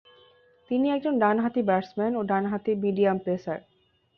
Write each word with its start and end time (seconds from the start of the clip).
তিনি 0.71 0.87
একজন 0.89 1.13
ডানহাতি 1.19 1.61
ব্যাটসম্যান 1.61 2.13
ও 2.15 2.21
ডানহাতি 2.23 2.71
মিডিয়াম 2.83 3.17
পেসার। 3.25 3.59